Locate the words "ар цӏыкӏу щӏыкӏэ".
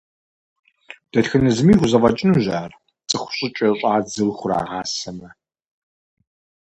2.61-3.67